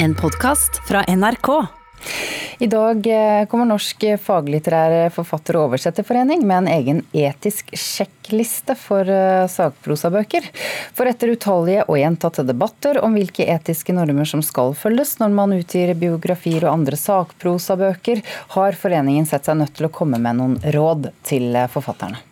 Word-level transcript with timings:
En 0.00 0.14
podkast 0.14 0.88
fra 0.88 1.04
NRK. 1.08 1.66
I 2.58 2.66
dag 2.66 3.06
eh, 3.06 3.46
kommer 3.46 3.66
Norsk 3.66 4.04
faglitterær 4.22 5.10
forfatter- 5.10 5.58
og 5.58 5.72
oversetterforening 5.72 6.44
med 6.46 6.56
en 6.60 6.68
egen 6.70 7.00
etisk 7.10 7.72
sjekkliste 7.74 8.76
for 8.78 9.10
eh, 9.10 9.48
sakprosabøker. 9.50 10.46
For 10.94 11.10
etter 11.10 11.34
utallige 11.34 11.88
og 11.88 11.98
gjentatte 11.98 12.46
debatter 12.46 13.02
om 13.02 13.18
hvilke 13.18 13.48
etiske 13.50 13.96
normer 13.98 14.30
som 14.30 14.44
skal 14.46 14.70
følges 14.78 15.16
når 15.18 15.34
man 15.34 15.58
utgir 15.58 15.90
biografier 15.98 16.68
og 16.68 16.76
andre 16.76 16.98
sakprosabøker, 16.98 18.22
har 18.54 18.78
foreningen 18.78 19.26
sett 19.26 19.50
seg 19.50 19.58
nødt 19.58 19.74
til 19.80 19.90
å 19.90 19.94
komme 19.98 20.22
med 20.22 20.38
noen 20.38 20.58
råd 20.78 21.10
til 21.26 21.50
eh, 21.58 21.70
forfatterne. 21.74 22.22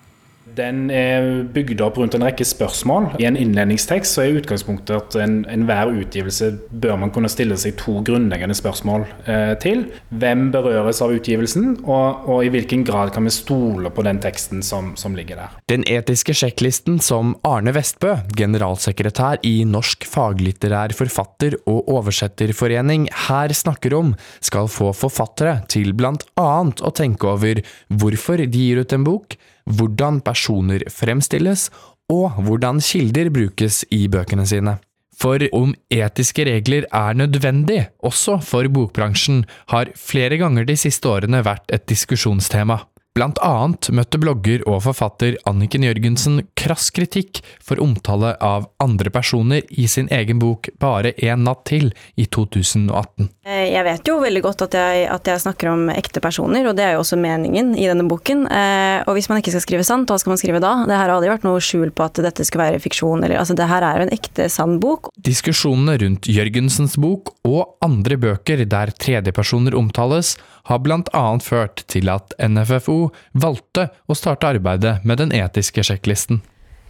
Den 0.57 0.87
er 0.95 1.45
bygd 1.53 1.83
opp 1.85 1.99
rundt 2.01 2.15
en 2.17 2.25
rekke 2.25 2.45
spørsmål. 2.47 3.11
I 3.21 3.27
en 3.29 3.37
innledningstekst 3.37 4.17
så 4.17 4.25
er 4.25 4.39
utgangspunktet 4.41 4.95
at 4.97 5.17
enhver 5.21 5.91
en 5.91 6.01
utgivelse 6.01 6.53
bør 6.71 6.97
man 7.03 7.13
kunne 7.13 7.31
stille 7.33 7.59
seg 7.61 7.77
to 7.81 7.99
grunnleggende 8.07 8.57
spørsmål 8.57 9.05
eh, 9.29 9.53
til. 9.63 9.85
Hvem 10.17 10.49
berøres 10.55 11.03
av 11.05 11.13
utgivelsen, 11.17 11.83
og, 11.85 12.25
og, 12.25 12.45
i 12.47 12.53
hvilken 12.55 12.85
grad 12.89 13.13
kan 13.15 13.27
vi 13.27 13.35
stole 13.35 13.91
på 13.93 14.05
den 14.07 14.21
teksten 14.23 14.63
som, 14.65 14.95
som 14.97 15.17
ligger 15.19 15.43
der. 15.43 15.57
Den 15.73 15.85
etiske 15.91 16.35
sjekklisten 16.37 17.01
som 17.05 17.35
Arne 17.47 17.75
Vestbø, 17.77 18.15
generalsekretær 18.39 19.43
i 19.47 19.59
Norsk 19.69 20.07
faglitterær 20.09 20.95
forfatter- 20.97 21.59
og 21.67 21.91
oversetterforening, 21.99 23.11
her 23.27 23.53
snakker 23.57 23.97
om, 23.99 24.15
skal 24.41 24.71
få 24.73 24.93
forfattere 24.97 25.59
til 25.73 25.93
annet 25.97 26.81
å 26.85 26.93
tenke 26.95 27.29
over 27.29 27.61
hvorfor 27.89 28.41
de 28.41 28.65
gir 28.65 28.81
ut 28.81 28.95
en 28.97 29.05
bok, 29.07 29.37
hvordan 29.67 30.21
personer 30.25 30.85
fremstilles, 30.93 31.69
og 32.13 32.39
hvordan 32.47 32.81
kilder 32.81 33.31
brukes 33.35 33.83
i 33.91 34.07
bøkene 34.09 34.47
sine. 34.47 34.77
For 35.17 35.41
om 35.57 35.73
etiske 35.91 36.45
regler 36.45 36.85
er 36.93 37.17
nødvendig, 37.17 37.87
også 38.05 38.37
for 38.45 38.69
bokbransjen, 38.69 39.45
har 39.73 39.91
flere 39.97 40.37
ganger 40.39 40.69
de 40.69 40.77
siste 40.77 41.09
årene 41.09 41.41
vært 41.47 41.73
et 41.73 41.87
diskusjonstema. 41.89 42.83
Blant 43.17 43.39
annet 43.41 43.89
møtte 43.97 44.19
blogger 44.21 44.61
og 44.69 44.83
forfatter 44.85 45.39
Anniken 45.49 45.87
Jørgensen 45.87 46.43
krass 46.53 46.91
kritikk 46.93 47.39
for 47.65 47.81
omtale 47.81 48.35
av 48.45 48.67
andre 48.83 49.09
personer 49.09 49.63
i 49.73 49.87
sin 49.89 50.11
egen 50.13 50.37
bok 50.43 50.69
Bare 50.83 51.15
en 51.25 51.47
natt 51.47 51.63
til 51.71 51.95
i 52.21 52.27
2018. 52.29 53.31
Eh, 53.47 53.71
jeg 53.73 53.85
vet 53.87 54.11
jo 54.11 54.19
veldig 54.21 54.43
godt 54.45 54.67
at 54.67 54.77
jeg, 54.77 55.07
at 55.09 55.31
jeg, 55.31 55.41
snakker 55.47 55.71
om 55.71 55.87
ekte 55.95 56.21
personer, 56.21 56.67
og 56.69 56.77
det 56.77 56.85
er 56.85 56.93
jo 56.97 57.01
også 57.07 57.17
meningen 57.17 57.73
i 57.79 57.87
denne 57.89 58.05
boken. 58.11 58.45
Eh, 58.53 58.99
og 59.07 59.17
hvis 59.17 59.31
man 59.33 59.41
ikke 59.41 59.55
skal 59.55 59.65
skrive 59.65 59.87
sant, 59.89 60.13
hva 60.13 60.21
skal 60.21 60.35
man 60.35 60.43
skrive 60.43 60.61
da? 60.61 60.75
Det 60.85 60.93
her 60.93 61.07
har 61.07 61.15
aldri 61.17 61.33
vært 61.33 61.47
noe 61.49 61.63
skjul 61.65 61.95
på 61.97 62.05
at 62.05 62.21
dette 62.27 62.45
skal 62.45 62.67
være 62.67 62.83
fiksjon, 62.85 63.25
eller 63.25 63.41
altså 63.41 63.57
det 63.57 63.71
her 63.71 63.87
er 63.87 64.03
jo 64.03 64.09
en 64.11 64.15
ekte 64.19 64.51
sann 64.53 64.77
bok. 64.83 65.09
Diskusjonene 65.17 65.97
rundt 66.05 66.29
Jørgensens 66.29 66.99
bok 67.01 67.33
og 67.49 67.79
andre 67.87 68.21
bøker 68.21 68.67
der 68.69 68.93
tredjepersoner 68.93 69.79
omtales, 69.79 70.35
har 70.69 70.83
blant 70.85 71.11
annet 71.17 71.47
ført 71.47 71.85
til 71.93 72.11
at 72.13 72.35
NFFO 72.43 73.11
valgte 73.39 73.89
å 74.07 74.19
starte 74.19 74.51
arbeidet 74.57 74.99
med 75.07 75.23
den 75.23 75.35
etiske 75.37 75.85
sjekklisten. 75.87 76.43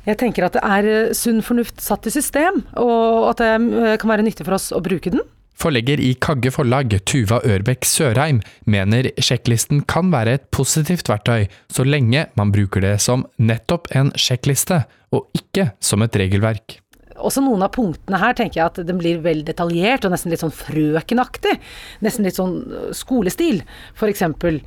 Jeg 0.07 0.21
tenker 0.21 0.47
at 0.47 0.55
det 0.55 0.63
er 0.63 0.87
eh, 0.87 1.15
sunn 1.19 1.41
fornuft 1.43 1.83
satt 1.83 2.07
i 2.07 2.13
system, 2.15 2.63
og 2.79 3.33
at 3.33 3.43
det 3.43 3.55
eh, 3.57 3.97
kan 3.99 4.13
være 4.13 4.27
nyttig 4.27 4.47
for 4.47 4.57
oss 4.59 4.71
å 4.75 4.83
bruke 4.85 5.11
den. 5.13 5.25
Forlegger 5.57 6.03
i 6.05 6.11
Kagge 6.21 6.53
forlag, 6.53 6.93
Tuva 7.09 7.41
Ørbekk 7.49 7.87
Sørheim, 7.89 8.43
mener 8.69 9.09
sjekklisten 9.17 9.83
kan 9.89 10.13
være 10.13 10.37
et 10.37 10.49
positivt 10.55 11.09
verktøy, 11.09 11.49
så 11.73 11.87
lenge 11.89 12.27
man 12.37 12.53
bruker 12.55 12.85
det 12.85 12.99
som 13.03 13.25
nettopp 13.41 13.89
en 13.97 14.13
sjekkliste, 14.21 14.85
og 15.17 15.31
ikke 15.39 15.71
som 15.81 16.05
et 16.05 16.19
regelverk 16.21 16.77
også 17.19 17.42
noen 17.45 17.64
av 17.67 17.72
punktene 17.75 18.20
her 18.20 18.36
tenker 18.36 18.61
jeg 18.61 18.67
at 18.70 18.81
den 18.89 19.00
blir 19.00 19.20
vel 19.25 19.42
detaljert 19.47 20.06
og 20.06 20.14
nesten 20.14 20.33
litt 20.33 20.42
sånn 20.45 20.55
frøkenaktig. 20.55 21.56
Nesten 22.05 22.27
litt 22.27 22.39
sånn 22.39 22.58
øh, 22.67 22.89
skolestil. 22.97 23.62
Eksempel 24.06 24.61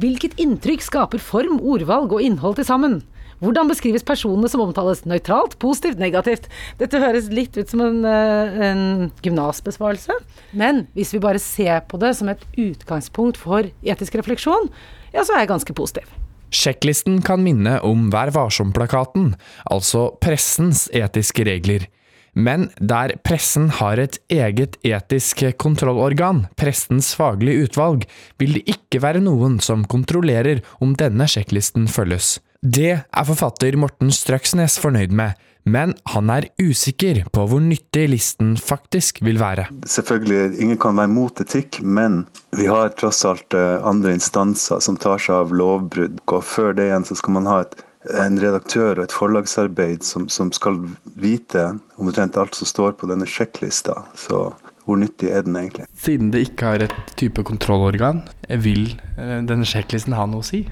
Hvilket 0.00 0.34
inntrykk 0.42 0.82
skaper 0.82 1.22
form, 1.22 1.60
ordvalg 1.62 2.12
og 2.12 2.22
innhold 2.22 2.58
til 2.58 2.66
sammen? 2.66 2.98
Hvordan 3.42 3.68
beskrives 3.68 4.04
personene 4.06 4.48
som 4.50 4.62
omtales 4.64 5.02
nøytralt, 5.08 5.56
positivt, 5.62 6.00
negativt? 6.00 6.48
Dette 6.80 7.00
høres 7.02 7.30
litt 7.34 7.56
ut 7.58 7.70
som 7.70 7.82
en, 7.84 8.02
øh, 8.08 8.58
en 8.70 8.84
gymnasbesvarelse. 9.24 10.16
Men 10.52 10.86
hvis 10.94 11.14
vi 11.14 11.22
bare 11.22 11.42
ser 11.42 11.80
på 11.88 12.00
det 12.00 12.14
som 12.16 12.30
et 12.32 12.42
utgangspunkt 12.56 13.40
for 13.40 13.70
etisk 13.82 14.20
refleksjon, 14.20 14.70
ja, 15.14 15.22
så 15.22 15.34
er 15.34 15.44
jeg 15.44 15.54
ganske 15.54 15.76
positiv. 15.76 16.23
Sjekklisten 16.52 17.20
kan 17.24 17.42
minne 17.44 17.78
om 17.86 18.08
Vær 18.12 18.32
varsom-plakaten, 18.34 19.34
altså 19.70 20.10
pressens 20.22 20.86
etiske 20.94 21.46
regler. 21.48 21.88
Men 22.34 22.66
der 22.82 23.14
pressen 23.22 23.68
har 23.78 24.00
et 24.02 24.18
eget 24.32 24.76
etisk 24.82 25.44
kontrollorgan, 25.62 26.48
Pressens 26.58 27.12
faglige 27.14 27.68
utvalg, 27.68 28.08
vil 28.42 28.58
det 28.58 28.64
ikke 28.74 29.02
være 29.04 29.22
noen 29.22 29.60
som 29.62 29.86
kontrollerer 29.86 30.64
om 30.82 30.96
denne 30.98 31.28
sjekklisten 31.30 31.86
følges. 31.90 32.40
Det 32.64 32.90
er 32.96 33.28
forfatter 33.28 33.76
Morten 33.78 34.10
Strøksnes 34.14 34.80
fornøyd 34.82 35.14
med, 35.14 35.38
men 35.64 35.94
han 36.12 36.30
er 36.32 36.48
usikker 36.60 37.22
på 37.32 37.46
hvor 37.48 37.62
nyttig 37.64 38.04
listen 38.12 38.54
faktisk 38.60 39.22
vil 39.24 39.40
være. 39.40 39.66
Selvfølgelig, 39.88 40.60
ingen 40.60 40.80
kan 40.80 40.98
være 41.00 41.12
mot 41.12 41.40
etikk, 41.40 41.80
men 41.80 42.24
vi 42.56 42.68
har 42.68 42.92
tross 42.98 43.24
alt 43.28 43.56
eh, 43.56 43.80
andre 43.86 44.14
instanser 44.18 44.82
som 44.84 45.00
tar 45.00 45.22
seg 45.22 45.40
av 45.40 45.56
lovbrudd. 45.56 46.20
Og 46.28 46.44
før 46.44 46.76
det 46.76 46.90
igjen 46.90 47.08
så 47.08 47.16
skal 47.18 47.38
man 47.38 47.48
ha 47.50 47.62
et, 47.64 47.74
en 48.20 48.36
redaktør 48.40 48.98
og 48.98 49.06
et 49.06 49.16
forlagsarbeid 49.16 50.04
som, 50.04 50.28
som 50.28 50.52
skal 50.52 50.82
vite 51.16 51.70
omtrent 51.96 52.36
alt 52.40 52.56
som 52.58 52.68
står 52.68 52.98
på 53.00 53.08
denne 53.10 53.28
sjekklista. 53.28 54.02
Så 54.18 54.50
hvor 54.84 55.00
nyttig 55.00 55.30
er 55.32 55.46
den 55.46 55.56
egentlig? 55.56 55.88
Siden 55.96 56.28
det 56.34 56.44
ikke 56.50 56.74
har 56.74 56.84
et 56.84 56.96
type 57.16 57.40
kontrollorgan, 57.46 58.20
vil 58.60 58.90
eh, 59.16 59.38
denne 59.48 59.64
sjekklisten 59.68 60.16
ha 60.16 60.28
noe 60.28 60.44
å 60.44 60.48
si? 60.52 60.66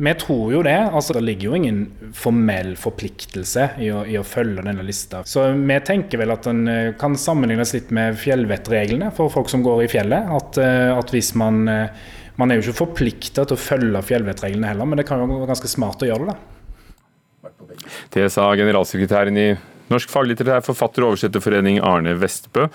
Vi 0.00 0.12
tror 0.14 0.52
jo 0.52 0.60
det. 0.62 0.76
altså 0.78 1.12
Det 1.16 1.24
ligger 1.26 1.48
jo 1.48 1.56
ingen 1.58 1.78
formell 2.14 2.76
forpliktelse 2.78 3.64
i 3.82 3.88
å, 3.90 4.04
i 4.06 4.14
å, 4.18 4.22
følge 4.22 4.62
denne 4.62 4.84
lista. 4.86 5.24
Så 5.26 5.48
vi 5.58 5.78
tenker 5.82 6.20
vel 6.20 6.30
at 6.30 6.46
den 6.46 6.60
eh, 6.70 6.92
kan 6.98 7.16
sammenlignes 7.18 7.74
litt 7.74 7.90
med 7.94 8.14
fjellvettreglene 8.20 9.10
for 9.16 9.32
folk 9.34 9.50
som 9.50 9.64
går 9.66 9.82
i 9.84 9.90
fjellet. 9.90 10.30
At, 10.36 10.60
eh, 10.62 10.92
at 10.94 11.10
hvis 11.14 11.32
man 11.38 11.66
eh, 11.72 12.06
Man 12.38 12.52
er 12.52 12.60
jo 12.60 12.68
ikke 12.68 12.84
forplikta 12.84 13.42
til 13.42 13.56
å 13.56 13.58
følge 13.58 13.98
fjellvettreglene 14.06 14.68
heller, 14.70 14.86
men 14.86 15.00
det 15.00 15.08
kan 15.08 15.18
jo 15.18 15.26
være 15.26 15.48
ganske 15.50 15.66
smart 15.72 16.04
å 16.06 16.06
gjøre 16.06 16.28
det, 16.28 16.36
da. 16.36 17.96
Det 18.14 18.28
sa 18.30 18.44
generalsekretæren 18.54 19.40
i 19.42 19.48
Norsk 19.90 20.12
faglitterær 20.12 20.62
forfatter- 20.62 21.02
og 21.02 21.16
oversetterforening 21.16 21.80
Arne 21.82 22.14
Vestbø. 22.20 22.68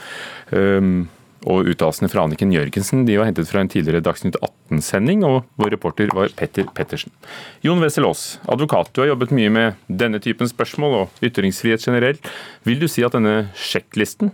Um, 0.51 1.05
og 1.49 1.67
uttalelsene 1.67 2.09
fra 2.11 2.23
Anniken 2.23 2.53
Jørgensen 2.53 3.03
de 3.07 3.17
var 3.19 3.27
hentet 3.27 3.49
fra 3.49 3.63
en 3.63 3.71
tidligere 3.71 4.03
Dagsnytt 4.05 4.37
18-sending, 4.39 5.25
og 5.27 5.43
vår 5.59 5.73
reporter 5.75 6.13
var 6.15 6.31
Petter 6.37 6.69
Pettersen. 6.75 7.11
Jon 7.65 7.83
Wessel 7.83 8.07
Aas, 8.07 8.39
advokat, 8.51 8.93
du 8.93 9.03
har 9.03 9.11
jobbet 9.11 9.35
mye 9.35 9.51
med 9.53 9.83
denne 9.87 10.21
typen 10.23 10.49
spørsmål 10.49 10.97
og 11.01 11.23
ytringsfrihet 11.25 11.83
generelt. 11.83 12.31
Vil 12.67 12.81
du 12.81 12.87
si 12.91 13.03
at 13.05 13.15
denne 13.17 13.49
sjekklisten 13.59 14.31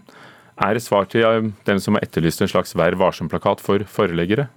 er 0.60 0.78
et 0.78 0.86
svar 0.86 1.10
til 1.10 1.52
dem 1.68 1.82
som 1.82 1.96
har 1.96 2.06
etterlyst 2.06 2.44
en 2.44 2.52
slags 2.52 2.76
Vær 2.78 2.98
varsom-plakat 3.00 3.64
for 3.64 3.86
foreleggere? 3.90 4.50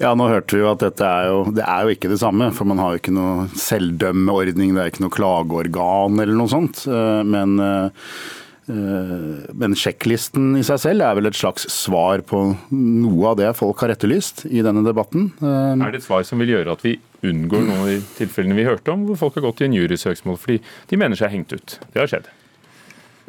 Ja, 0.00 0.14
nå 0.16 0.30
hørte 0.30 0.56
vi 0.56 0.62
jo 0.62 0.70
at 0.70 0.80
dette 0.80 1.04
er 1.04 1.26
jo, 1.28 1.40
det 1.52 1.64
er 1.66 1.84
jo 1.84 1.92
ikke 1.92 2.08
det 2.08 2.20
samme. 2.22 2.46
For 2.56 2.68
man 2.68 2.78
har 2.80 2.94
jo 2.94 3.00
ikke 3.02 3.12
noe 3.12 3.50
selvdømmeordning, 3.52 4.72
det 4.72 4.80
er 4.80 4.92
ikke 4.92 5.04
noe 5.04 5.12
klageorgan 5.12 6.22
eller 6.22 6.38
noe 6.38 6.48
sånt. 6.48 6.86
Eh, 6.88 7.20
men 7.28 7.58
eh, 7.60 7.90
Eh, 7.90 8.39
men 8.70 9.76
sjekklisten 9.78 10.54
i 10.58 10.64
seg 10.66 10.80
selv 10.82 11.04
er 11.06 11.16
vel 11.18 11.30
et 11.30 11.38
slags 11.38 11.66
svar 11.72 12.22
på 12.26 12.42
noe 12.72 13.30
av 13.30 13.38
det 13.40 13.50
folk 13.58 13.82
har 13.84 13.92
etterlyst 13.94 14.44
i 14.50 14.64
denne 14.66 14.84
debatten. 14.86 15.30
Eh, 15.40 15.72
er 15.76 15.94
det 15.94 16.02
et 16.02 16.08
svar 16.08 16.26
som 16.26 16.42
vil 16.42 16.54
gjøre 16.54 16.76
at 16.76 16.84
vi 16.86 16.96
unngår 17.26 17.66
noen 17.66 17.82
av 17.82 17.90
de 17.90 17.98
tilfellene 18.16 18.56
vi 18.56 18.68
hørte 18.68 18.94
om, 18.94 19.06
hvor 19.08 19.18
folk 19.26 19.38
har 19.38 19.48
gått 19.48 19.62
i 19.62 19.68
en 19.68 19.76
jurysøksmål 19.76 20.38
fordi 20.40 20.60
de 20.90 21.00
mener 21.00 21.20
seg 21.20 21.34
hengt 21.34 21.54
ut? 21.56 21.78
Det 21.92 22.02
har 22.02 22.10
skjedd. 22.10 22.30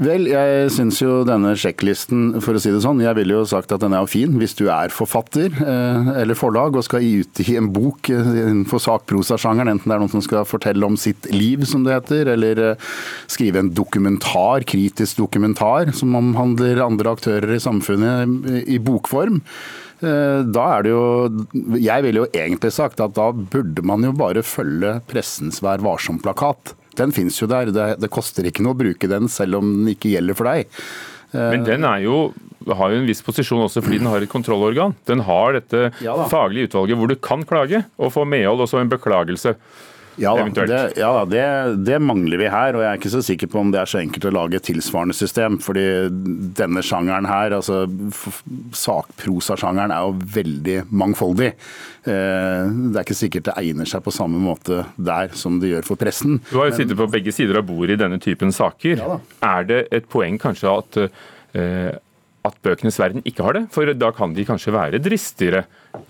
Vel, 0.01 0.23
jeg 0.31 0.69
syns 0.73 0.97
jo 0.97 1.19
denne 1.29 1.51
sjekklisten, 1.59 2.39
for 2.41 2.57
å 2.57 2.61
si 2.61 2.71
det 2.73 2.79
sånn, 2.81 3.03
jeg 3.03 3.13
ville 3.19 3.35
jo 3.35 3.43
sagt 3.45 3.69
at 3.75 3.83
den 3.83 3.93
er 3.93 4.01
jo 4.01 4.09
fin 4.09 4.33
hvis 4.41 4.55
du 4.57 4.63
er 4.73 4.89
forfatter 4.89 5.53
eh, 5.61 6.09
eller 6.23 6.37
forlag 6.37 6.79
og 6.79 6.87
skal 6.87 7.05
utgi 7.05 7.53
en 7.59 7.67
bok 7.69 8.09
eh, 8.09 8.31
innenfor 8.47 8.81
sakprosasjangeren, 8.81 9.75
enten 9.75 9.91
det 9.91 9.93
er 9.93 10.01
noen 10.01 10.13
som 10.15 10.23
skal 10.25 10.47
fortelle 10.49 10.89
om 10.89 10.97
sitt 10.97 11.29
liv, 11.29 11.67
som 11.69 11.85
det 11.85 11.99
heter, 11.99 12.33
eller 12.33 12.63
eh, 12.71 12.89
skrive 13.29 13.61
en 13.61 13.69
dokumentar, 13.77 14.65
kritisk 14.65 15.21
dokumentar, 15.21 15.93
som 15.93 16.17
omhandler 16.17 16.81
andre 16.81 17.13
aktører 17.13 17.53
i 17.53 17.61
samfunnet 17.61 18.65
i 18.65 18.81
bokform. 18.81 19.37
Da 20.01 20.63
er 20.65 20.81
det 20.81 20.89
jo 20.89 21.01
Jeg 21.77 22.01
ville 22.01 22.23
jo 22.23 22.29
egentlig 22.33 22.71
sagt 22.73 23.03
at 23.05 23.13
da 23.13 23.27
burde 23.29 23.83
man 23.85 24.01
jo 24.01 24.09
bare 24.17 24.41
følge 24.41 24.95
pressens 25.11 25.61
Vær 25.61 25.83
varsom-plakat. 25.85 26.73
Den 26.99 27.13
finnes 27.15 27.37
jo 27.39 27.47
der. 27.49 27.71
Det, 27.71 27.87
det, 28.01 28.11
koster 28.11 28.47
ikke 28.47 28.65
noe 28.65 28.75
å 28.75 28.81
bruke 28.81 29.09
den, 29.11 29.29
selv 29.31 29.61
om 29.61 29.73
den 29.79 29.93
ikke 29.93 30.11
gjelder 30.13 30.37
for 30.37 30.51
deg. 30.51 30.81
Men 31.31 31.63
den 31.63 31.85
er 31.87 32.01
jo, 32.03 32.17
har 32.67 32.91
jo 32.91 32.99
en 32.99 33.07
viss 33.07 33.23
posisjon 33.23 33.63
også 33.63 33.79
fordi 33.85 34.01
den 34.01 34.09
har 34.11 34.23
et 34.23 34.31
kontrollorgan. 34.31 34.97
Den 35.07 35.23
har 35.23 35.55
dette 35.55 35.85
ja 36.03 36.17
faglige 36.31 36.67
utvalget 36.67 36.99
hvor 36.99 37.11
du 37.11 37.15
kan 37.23 37.45
klage 37.47 37.85
og 37.95 38.11
få 38.11 38.25
medhold 38.27 38.65
og 38.65 38.67
så 38.71 38.81
en 38.81 38.91
beklagelse. 38.91 39.55
Ja, 40.19 40.33
eventuelt? 40.37 40.69
det, 40.69 40.97
ja 40.99 41.11
det, 41.25 41.43
det 41.87 41.99
mangler 42.03 42.37
vi 42.41 42.49
her, 42.51 42.75
og 42.75 42.81
jeg 42.83 42.89
er 42.91 42.99
ikke 42.99 43.13
så 43.13 43.21
sikker 43.23 43.47
på 43.47 43.59
om 43.61 43.71
det 43.71 43.79
er 43.81 43.85
så 43.91 44.01
enkelt 44.01 44.25
å 44.27 44.33
lage 44.35 44.59
et 44.59 44.65
tilsvarende 44.67 45.15
system. 45.15 45.57
fordi 45.63 45.85
denne 46.57 46.83
sjangeren 46.83 47.25
her, 47.29 47.55
altså 47.55 47.85
sakprosasjangeren, 48.75 49.93
er 49.95 50.05
jo 50.05 50.15
veldig 50.35 50.77
mangfoldig. 50.91 51.51
Eh, 52.03 52.69
Det 52.91 52.97
er 52.97 53.05
ikke 53.05 53.17
sikkert 53.17 53.47
det 53.49 53.57
egner 53.61 53.85
seg 53.89 54.03
på 54.03 54.11
samme 54.13 54.39
måte 54.41 54.83
der 54.97 55.31
som 55.37 55.59
det 55.61 55.71
gjør 55.71 55.85
for 55.93 55.95
pressen. 56.01 56.39
Du 56.51 56.57
har 56.59 56.69
jo 56.71 56.77
sittet 56.79 56.97
på 56.99 57.09
begge 57.11 57.31
sider 57.35 57.61
av 57.61 57.67
bordet 57.69 57.95
i 57.97 58.01
denne 58.03 58.19
typen 58.21 58.51
saker. 58.51 58.97
Ja 58.97 59.19
er 59.41 59.63
det 59.67 59.79
et 59.93 60.07
poeng 60.09 60.37
kanskje 60.39 60.69
at, 60.71 60.97
eh, 61.57 61.91
at 62.47 62.55
bøkenes 62.65 62.97
verden 62.97 63.21
ikke 63.27 63.45
har 63.45 63.57
det? 63.57 63.65
For 63.73 63.89
da 63.93 64.09
kan 64.15 64.33
de 64.33 64.45
kanskje 64.47 64.73
være 64.73 65.01
dristigere 65.03 65.65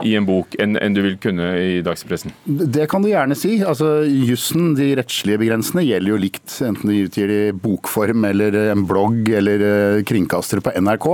i 0.05 0.13
en 0.15 0.27
bok 0.27 0.53
enn, 0.61 0.77
en 0.79 0.93
du 0.95 1.01
vil 1.03 1.17
kunne 1.21 1.47
i 1.57 1.81
dagspressen? 1.83 2.31
Det 2.45 2.85
kan 2.91 3.03
du 3.03 3.09
gjerne 3.09 3.35
si. 3.37 3.57
Altså, 3.65 4.03
Jussen, 4.05 4.75
de 4.77 4.91
rettslige 4.99 5.41
begrensene, 5.41 5.83
gjelder 5.87 6.13
jo 6.13 6.19
likt 6.21 6.55
enten 6.67 6.91
du 6.91 6.95
utgir 7.01 7.31
det 7.31 7.39
i 7.49 7.55
bokform 7.57 8.27
eller 8.29 8.55
en 8.71 8.85
blogg 8.87 9.27
eller 9.41 9.65
eh, 9.67 10.03
kringkastere 10.07 10.63
på 10.63 10.73
NRK. 10.77 11.07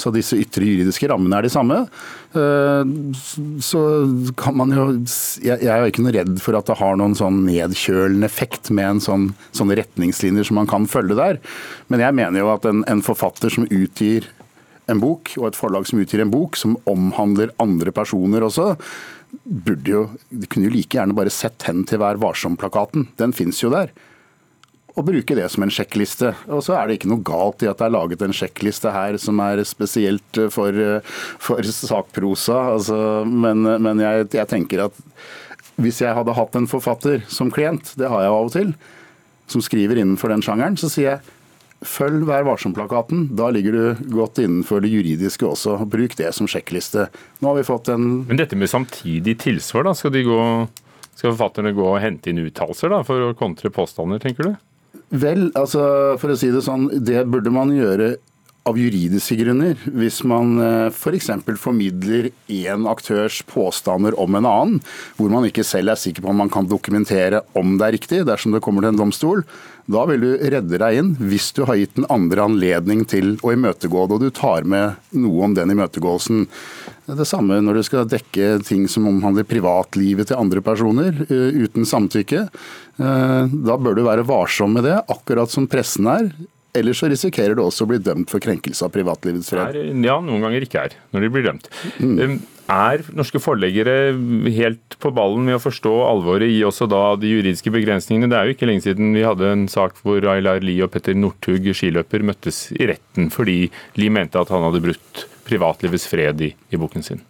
Så 0.00 0.12
disse 0.14 0.38
ytre 0.40 0.66
juridiske 0.66 1.10
rammene 1.12 1.38
er 1.38 1.46
de 1.46 1.52
samme. 1.54 1.82
Eh, 2.34 2.94
Så 3.62 3.80
kan 4.40 4.56
man 4.58 4.72
jo 4.74 4.88
jeg 5.44 5.68
er 5.68 5.84
jo 5.84 5.90
ikke 5.92 6.02
noe 6.04 6.14
redd 6.16 6.38
for 6.42 6.56
at 6.58 6.66
det 6.66 6.78
har 6.80 6.96
noen 6.98 7.14
sånn 7.18 7.44
nedkjølende 7.46 8.26
effekt 8.26 8.72
med 8.74 8.88
en 8.96 9.02
sånn, 9.04 9.28
sånne 9.54 9.76
retningslinjer 9.78 10.48
som 10.48 10.58
man 10.58 10.70
kan 10.70 10.88
følge 10.90 11.14
der. 11.18 11.38
Men 11.92 12.02
jeg 12.02 12.16
mener 12.18 12.42
jo 12.42 12.50
at 12.56 12.66
en, 12.68 12.82
en 12.90 13.04
forfatter 13.04 13.52
som 13.52 13.68
utgir 13.68 14.26
en 14.90 15.00
bok, 15.02 15.34
og 15.40 15.48
et 15.48 15.58
forlag 15.58 15.86
som 15.88 16.00
utgir 16.02 16.22
en 16.24 16.32
bok 16.32 16.58
som 16.60 16.76
omhandler 16.90 17.54
andre 17.62 17.92
personer 17.94 18.44
også, 18.44 18.74
burde 19.44 19.90
jo, 19.90 20.02
de 20.30 20.48
kunne 20.50 20.68
jo 20.68 20.74
like 20.74 20.94
gjerne 20.96 21.16
bare 21.16 21.32
sett 21.32 21.66
hen 21.68 21.82
til 21.88 22.02
Vær 22.02 22.20
varsom-plakaten. 22.22 23.08
Den 23.18 23.34
fins 23.36 23.62
jo 23.62 23.72
der. 23.72 23.92
Og 24.94 25.08
bruke 25.08 25.34
det 25.34 25.48
som 25.50 25.64
en 25.66 25.72
sjekkliste. 25.74 26.30
Og 26.46 26.62
så 26.62 26.76
er 26.78 26.86
det 26.86 27.00
ikke 27.00 27.10
noe 27.10 27.24
galt 27.26 27.64
i 27.64 27.70
at 27.70 27.80
det 27.80 27.88
er 27.88 27.96
laget 27.96 28.22
en 28.22 28.36
sjekkliste 28.36 28.92
her 28.94 29.18
som 29.18 29.40
er 29.42 29.64
spesielt 29.66 30.42
for, 30.54 30.78
for 31.42 31.70
sakprosa. 31.74 32.60
Altså, 32.76 32.98
men 33.26 33.64
men 33.64 34.04
jeg, 34.04 34.28
jeg 34.36 34.50
tenker 34.52 34.86
at 34.86 35.00
hvis 35.82 35.98
jeg 36.04 36.14
hadde 36.14 36.36
hatt 36.36 36.54
en 36.54 36.70
forfatter 36.70 37.24
som 37.26 37.50
klient, 37.50 37.96
det 37.98 38.06
har 38.10 38.22
jeg 38.22 38.34
av 38.34 38.46
og 38.46 38.52
til, 38.54 38.68
som 39.50 39.64
skriver 39.64 39.98
innenfor 39.98 40.30
den 40.30 40.44
sjangeren, 40.44 40.78
så 40.78 40.86
sier 40.92 41.16
jeg 41.16 41.32
følg 41.84 42.24
Vær 42.28 42.46
varsom-plakaten. 42.48 43.28
Da 43.36 43.50
ligger 43.54 43.76
du 43.76 44.10
godt 44.14 44.40
innenfor 44.42 44.82
det 44.84 44.92
juridiske 44.92 45.46
også. 45.46 45.76
Bruk 45.90 46.16
det 46.18 46.32
som 46.36 46.48
sjekkliste. 46.50 47.08
Nå 47.40 47.52
har 47.52 47.60
vi 47.60 47.66
fått 47.68 47.90
en 47.92 48.24
Men 48.28 48.40
dette 48.40 48.58
med 48.58 48.72
samtidig 48.72 49.38
tilsvar, 49.44 49.86
da, 49.88 49.94
skal, 49.96 50.14
de 50.14 50.24
gå, 50.26 50.38
skal 51.14 51.32
forfatterne 51.32 51.74
gå 51.76 51.88
og 51.92 52.00
hente 52.02 52.32
inn 52.32 52.42
uttalelser 52.44 52.94
for 53.08 53.30
å 53.30 53.34
kontre 53.38 53.72
påstander, 53.74 54.22
tenker 54.22 54.50
du? 54.50 54.54
Vel, 55.14 55.50
altså 55.58 55.82
for 56.18 56.32
å 56.32 56.38
si 56.38 56.50
det 56.50 56.64
sånn, 56.64 56.88
det 57.04 57.26
burde 57.30 57.52
man 57.54 57.74
gjøre 57.74 58.16
av 58.64 58.78
juridiske 58.80 59.36
grunner. 59.40 59.76
Hvis 59.92 60.22
man 60.28 60.56
f.eks. 60.90 61.30
For 61.44 61.60
formidler 61.60 62.30
én 62.50 62.88
aktørs 62.88 63.42
påstander 63.48 64.16
om 64.20 64.38
en 64.38 64.48
annen, 64.48 64.80
hvor 65.18 65.32
man 65.32 65.46
ikke 65.48 65.66
selv 65.66 65.92
er 65.92 66.00
sikker 66.00 66.24
på 66.24 66.32
om 66.32 66.42
man 66.44 66.52
kan 66.52 66.68
dokumentere 66.68 67.42
om 67.58 67.76
det 67.78 67.86
er 67.86 67.96
riktig, 67.98 68.24
dersom 68.28 68.54
det 68.54 68.62
kommer 68.64 68.84
til 68.84 68.94
en 68.94 69.02
domstol, 69.04 69.44
da 69.90 70.06
vil 70.08 70.22
du 70.22 70.30
redde 70.40 70.78
deg 70.80 70.96
inn 70.96 71.10
hvis 71.20 71.50
du 71.56 71.64
har 71.68 71.76
gitt 71.76 71.98
den 71.98 72.06
andre 72.12 72.46
anledning 72.46 73.02
til 73.08 73.34
å 73.44 73.52
imøtegå 73.52 74.06
det, 74.08 74.16
og 74.16 74.22
du 74.22 74.30
tar 74.32 74.64
med 74.64 74.96
noe 75.12 75.44
om 75.44 75.56
den 75.56 75.74
imøtegåelsen. 75.74 76.46
Det 77.04 77.18
det 77.20 77.28
samme 77.28 77.58
når 77.60 77.78
du 77.78 77.82
skal 77.84 78.08
dekke 78.08 78.62
ting 78.64 78.86
som 78.88 79.08
omhandler 79.10 79.44
privatlivet 79.48 80.30
til 80.30 80.40
andre 80.40 80.62
personer 80.64 81.20
eh, 81.28 81.60
uten 81.66 81.84
samtykke. 81.88 82.46
Eh, 82.96 83.52
Da 83.68 83.76
bør 83.76 83.98
du 83.98 84.06
være 84.06 84.24
varsom 84.24 84.72
med 84.76 84.86
det, 84.88 84.96
akkurat 85.12 85.52
som 85.52 85.68
pressen 85.68 86.08
er. 86.08 86.32
Ellers 86.74 86.98
så 86.98 87.06
risikerer 87.10 87.54
du 87.54 87.62
også 87.62 87.86
å 87.86 87.90
bli 87.92 88.00
dømt 88.02 88.32
for 88.32 88.42
krenkelse 88.42 88.82
av 88.86 88.90
privatlivets 88.94 89.52
fred. 89.52 89.76
Er, 89.78 89.92
ja, 90.02 90.16
noen 90.18 90.42
ganger 90.42 90.64
ikke 90.66 90.82
er, 90.88 90.96
når 91.14 91.24
de 91.24 91.30
blir 91.30 91.46
dømt. 91.46 91.68
Mm. 92.02 92.40
Er 92.74 93.04
norske 93.12 93.38
forleggere 93.44 94.14
helt 94.56 94.96
på 94.98 95.12
ballen 95.14 95.44
med 95.46 95.58
å 95.58 95.62
forstå 95.62 95.92
alvoret 96.08 96.50
i 96.50 96.62
også 96.66 96.88
da 96.90 97.02
de 97.20 97.30
juridiske 97.30 97.70
begrensningene? 97.74 98.30
Det 98.32 98.38
er 98.38 98.48
jo 98.48 98.56
ikke 98.56 98.68
lenge 98.70 98.86
siden 98.86 99.12
vi 99.14 99.26
hadde 99.26 99.50
en 99.52 99.66
sak 99.70 100.00
hvor 100.00 100.24
Aylar 100.32 100.64
Lie 100.64 100.82
og 100.82 100.90
Petter 100.94 101.14
Northug, 101.18 101.68
skiløper, 101.76 102.24
møttes 102.26 102.66
i 102.74 102.88
retten 102.90 103.28
fordi 103.34 103.68
Lie 104.00 104.14
mente 104.16 104.40
at 104.40 104.50
han 104.54 104.64
hadde 104.66 104.82
brutt 104.82 105.26
privatlivets 105.44 106.08
fred 106.08 106.40
i, 106.42 106.50
i 106.72 106.80
boken 106.80 107.04
sin. 107.04 107.22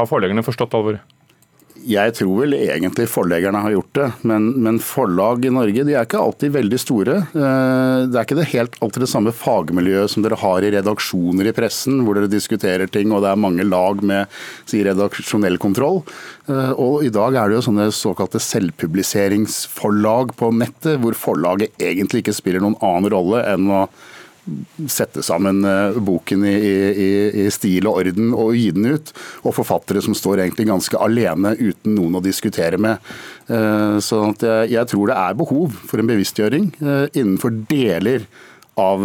Har 0.00 0.08
forleggerne 0.08 0.46
forstått 0.46 0.74
alvoret? 0.78 1.17
Jeg 1.86 2.14
tror 2.18 2.40
vel 2.42 2.54
egentlig 2.58 3.06
forleggerne 3.08 3.60
har 3.62 3.70
gjort 3.74 3.92
det, 3.98 4.06
men, 4.26 4.48
men 4.64 4.80
forlag 4.82 5.44
i 5.46 5.52
Norge 5.54 5.84
de 5.86 5.94
er 5.94 6.04
ikke 6.06 6.18
alltid 6.20 6.52
veldig 6.56 6.80
store. 6.82 7.14
Eh, 7.30 8.06
Det 8.08 8.18
er 8.18 8.24
ikke 8.26 8.38
det 8.40 8.48
helt 8.54 8.78
alltid 8.82 9.04
det 9.04 9.10
samme 9.12 9.32
fagmiljøet 9.36 10.10
som 10.12 10.24
dere 10.24 10.38
har 10.40 10.66
i 10.66 10.72
redaksjoner 10.74 11.48
i 11.48 11.54
pressen, 11.56 12.00
hvor 12.04 12.18
dere 12.18 12.30
diskuterer 12.32 12.90
ting 12.90 13.12
og 13.14 13.22
det 13.24 13.30
er 13.30 13.40
mange 13.40 13.64
lag 13.68 14.02
med 14.02 14.26
si, 14.68 14.82
redaksjonell 14.84 15.58
kontroll. 15.62 16.02
Eh, 16.48 16.72
Og 16.74 17.04
i 17.06 17.12
dag 17.14 17.34
er 17.38 17.48
det 17.48 17.60
jo 17.60 17.66
sånne 17.70 17.88
såkalte 17.94 18.42
selvpubliseringsforlag 18.42 20.34
på 20.38 20.50
nettet, 20.54 20.98
hvor 21.02 21.14
forlaget 21.16 21.74
egentlig 21.78 22.24
ikke 22.24 22.36
spiller 22.36 22.64
noen 22.64 22.78
annen 22.82 23.12
rolle 23.14 23.44
enn 23.54 23.70
å 23.70 23.84
sette 24.90 25.22
sammen 25.26 25.62
eh, 25.66 25.98
boken 26.04 26.44
i, 26.48 26.56
i, 26.88 27.08
i 27.44 27.46
stil 27.54 27.88
og 27.90 28.00
orden 28.02 28.34
og 28.34 28.54
gi 28.56 28.68
den 28.76 28.90
ut. 28.94 29.12
Og 29.44 29.56
forfattere 29.56 30.02
som 30.04 30.16
står 30.16 30.44
egentlig 30.44 30.68
ganske 30.70 31.00
alene 31.00 31.54
uten 31.58 31.96
noen 31.96 32.18
å 32.20 32.24
diskutere 32.24 32.80
med. 32.80 33.00
Eh, 33.48 33.96
Så 34.04 34.20
jeg, 34.40 34.74
jeg 34.74 34.90
tror 34.92 35.10
det 35.10 35.16
er 35.18 35.38
behov 35.40 35.74
for 35.88 36.00
en 36.02 36.10
bevisstgjøring 36.10 36.70
eh, 36.80 37.06
innenfor 37.14 37.64
deler 37.70 38.28
av 38.78 39.02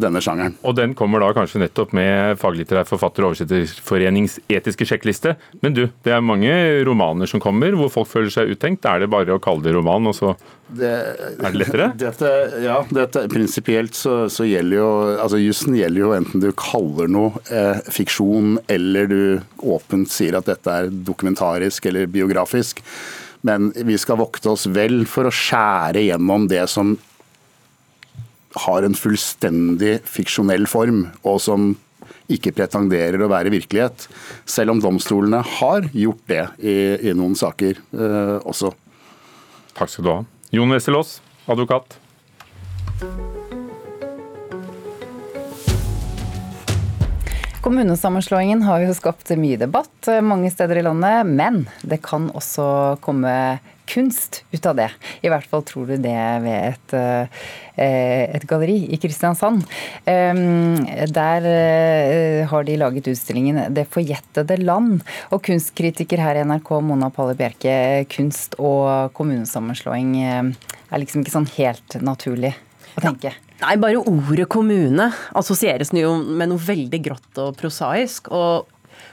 denne 0.00 0.22
sjangeren. 0.24 0.54
Og 0.64 0.72
den 0.78 0.94
kommer 0.96 1.20
da 1.20 1.26
kanskje 1.36 1.60
nettopp 1.60 1.90
med 1.92 2.38
Faglitterær 2.40 2.86
forfatter- 2.88 3.26
og 3.26 3.34
oversetterforenings 3.34 4.38
etiske 4.48 4.86
sjekkliste. 4.88 5.34
Men 5.60 5.76
du, 5.76 5.82
det 6.06 6.14
er 6.16 6.24
mange 6.24 6.54
romaner 6.88 7.28
som 7.28 7.42
kommer 7.44 7.76
hvor 7.76 7.92
folk 7.92 8.08
føler 8.08 8.32
seg 8.32 8.54
uttenkt. 8.54 8.88
Er 8.88 9.02
det 9.04 9.10
bare 9.12 9.36
å 9.36 9.42
kalle 9.44 9.60
det 9.66 9.74
roman, 9.76 10.08
og 10.08 10.16
så 10.16 10.32
Det, 10.76 10.90
er 10.90 11.38
det 11.40 11.58
lettere? 11.58 11.88
Dette, 12.04 12.30
ja, 12.62 12.78
dette, 12.94 13.24
prinsipielt 13.32 13.96
så, 13.98 14.28
så 14.32 14.46
gjelder 14.46 14.78
jo 14.78 14.90
altså 15.16 15.40
Jussen 15.40 15.76
gjelder 15.78 16.04
jo 16.04 16.12
enten 16.16 16.42
du 16.42 16.50
kaller 16.58 17.10
noe 17.10 17.42
eh, 17.50 17.80
fiksjon 17.90 18.58
eller 18.70 19.10
du 19.10 19.22
åpent 19.66 20.10
sier 20.12 20.38
at 20.38 20.48
dette 20.50 20.76
er 20.82 20.90
dokumentarisk 20.90 21.90
eller 21.90 22.10
biografisk. 22.10 22.84
Men 23.46 23.70
vi 23.74 23.96
skal 23.98 24.20
vokte 24.20 24.52
oss 24.52 24.66
vel 24.70 25.04
for 25.08 25.28
å 25.28 25.34
skjære 25.34 26.04
gjennom 26.06 26.46
det 26.50 26.66
som 26.70 26.96
har 28.66 28.82
en 28.84 28.96
fullstendig 28.98 30.00
fiksjonell 30.10 30.66
form, 30.68 31.04
og 31.22 31.38
som 31.42 31.70
ikke 32.30 32.52
pretenderer 32.54 33.22
å 33.22 33.30
være 33.30 33.52
virkelighet. 33.54 34.06
Selv 34.48 34.74
om 34.74 34.82
domstolene 34.82 35.42
har 35.58 35.88
gjort 35.94 36.22
det 36.30 36.44
i, 36.62 36.76
i 37.10 37.14
noen 37.16 37.36
saker 37.38 37.78
eh, 37.78 38.36
også. 38.42 38.72
Takk 39.78 39.92
skal 39.92 40.06
du 40.06 40.12
ha. 40.12 40.20
Jon 40.52 40.70
Wesselås, 40.70 41.22
advokat. 41.46 42.00
Kommunesammenslåingen 47.60 48.62
har 48.62 48.82
jo 48.82 48.94
skapt 48.96 49.30
mye 49.38 49.60
debatt 49.60 50.08
eh, 50.10 50.18
mange 50.18 50.50
steder 50.50 50.80
i 50.80 50.82
landet, 50.82 51.28
men 51.28 51.68
det 51.86 52.00
kan 52.02 52.26
også 52.34 52.96
komme 53.04 53.32
kunst 53.90 54.42
ut 54.52 54.66
av 54.70 54.78
det. 54.78 54.88
I 55.24 55.30
hvert 55.32 55.48
fall 55.50 55.64
tror 55.66 55.90
du 55.90 55.96
det 55.98 56.16
ved 56.44 56.70
et, 56.70 56.94
eh, 56.94 58.36
et 58.36 58.46
galleri 58.48 58.78
i 58.94 58.98
Kristiansand. 59.02 59.66
Um, 60.06 60.86
Der 61.10 61.46
eh, 61.50 62.46
har 62.46 62.64
de 62.64 62.76
laget 62.76 63.10
utstillingen 63.10 63.74
'Det 63.74 63.86
forjettede 63.88 64.58
land'. 64.62 65.02
Og 65.32 65.42
kunstkritiker 65.42 66.18
her 66.18 66.36
i 66.36 66.44
NRK, 66.44 66.80
Mona 66.80 67.10
Palle 67.10 67.34
Bjerke, 67.34 68.06
kunst 68.08 68.54
og 68.58 69.12
kommunesammenslåing 69.14 70.16
eh, 70.22 70.52
er 70.92 70.98
liksom 70.98 71.22
ikke 71.22 71.36
sånn 71.38 71.50
helt 71.56 72.00
naturlig 72.02 72.54
å 72.96 73.00
tenke. 73.00 73.34
Nei, 73.60 73.76
bare 73.76 74.00
ordet 74.00 74.48
kommune 74.48 75.10
assosieres 75.36 75.92
med 75.92 76.48
noe 76.48 76.58
veldig 76.58 77.02
grått 77.04 77.40
og 77.42 77.56
prosaisk. 77.60 78.30
Og 78.32 78.66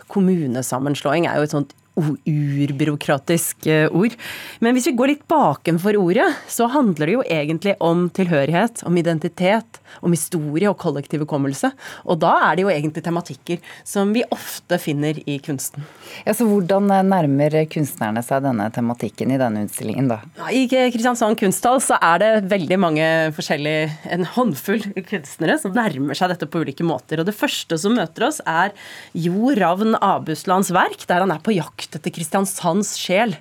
kommunesammenslåing 0.07 1.27
er 1.27 1.39
jo 1.39 1.47
et 1.47 1.55
sånt 1.55 1.73
urbyråkratisk 1.97 3.67
eh, 3.67 3.87
ord. 3.91 4.15
Men 4.59 4.75
hvis 4.77 4.89
vi 4.89 4.95
går 4.97 5.13
litt 5.13 5.25
bakenfor 5.29 5.97
ordet, 5.99 6.27
så 6.51 6.69
handler 6.71 7.09
det 7.09 7.15
jo 7.17 7.25
egentlig 7.25 7.75
om 7.83 8.07
tilhørighet, 8.13 8.83
om 8.87 8.97
identitet, 8.99 9.81
om 10.05 10.13
historie 10.13 10.69
og 10.69 10.77
kollektiv 10.81 11.23
hukommelse. 11.25 11.71
Og 12.05 12.19
da 12.21 12.33
er 12.49 12.57
det 12.57 12.65
jo 12.65 12.71
egentlig 12.73 13.03
tematikker 13.05 13.61
som 13.87 14.13
vi 14.15 14.25
ofte 14.33 14.79
finner 14.81 15.17
i 15.25 15.39
kunsten. 15.43 15.85
Ja, 16.25 16.35
så 16.35 16.47
Hvordan 16.47 16.87
nærmer 16.87 17.53
kunstnerne 17.69 18.23
seg 18.25 18.45
denne 18.45 18.69
tematikken 18.73 19.33
i 19.33 19.39
denne 19.39 19.65
utstillingen, 19.67 20.07
da? 20.09 20.21
I 20.53 20.65
Kristiansand 20.69 21.37
kunsthall 21.39 21.81
så 21.83 21.97
er 22.01 22.21
det 22.23 22.31
veldig 22.51 22.79
mange 22.79 23.07
forskjellige, 23.35 23.89
en 24.15 24.25
håndfull 24.37 24.85
kunstnere 25.09 25.57
som 25.61 25.75
nærmer 25.75 26.17
seg 26.17 26.31
dette 26.31 26.47
på 26.49 26.63
ulike 26.63 26.85
måter. 26.87 27.21
Og 27.21 27.27
det 27.27 27.35
første 27.37 27.77
som 27.81 27.97
møter 27.97 28.27
oss 28.29 28.39
er 28.47 28.73
Jo 29.17 29.51
Ravn 29.57 29.97
Abuslands 29.99 30.71
verk, 30.75 31.03
der 31.09 31.25
han 31.25 31.33
er 31.33 31.43
på 31.43 31.55
jakt 31.57 31.86
jakt 31.87 31.95
etter 31.95 32.11
Kristiansands 32.11 32.97
sjel. 32.99 33.35